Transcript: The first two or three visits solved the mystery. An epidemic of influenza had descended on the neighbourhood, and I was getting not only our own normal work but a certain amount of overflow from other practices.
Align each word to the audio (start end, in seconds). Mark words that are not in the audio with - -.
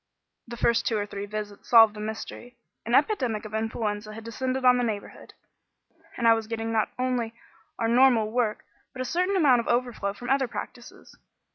The 0.47 0.57
first 0.57 0.87
two 0.87 0.97
or 0.97 1.05
three 1.05 1.27
visits 1.27 1.69
solved 1.69 1.93
the 1.93 1.99
mystery. 1.99 2.57
An 2.87 2.95
epidemic 2.95 3.45
of 3.45 3.53
influenza 3.53 4.15
had 4.15 4.23
descended 4.23 4.65
on 4.65 4.79
the 4.79 4.83
neighbourhood, 4.83 5.35
and 6.17 6.27
I 6.27 6.33
was 6.33 6.47
getting 6.47 6.71
not 6.71 6.89
only 6.97 7.35
our 7.77 7.87
own 7.87 7.93
normal 7.95 8.31
work 8.31 8.65
but 8.93 9.03
a 9.03 9.05
certain 9.05 9.35
amount 9.35 9.59
of 9.59 9.67
overflow 9.67 10.13
from 10.15 10.31
other 10.31 10.47
practices. 10.47 11.15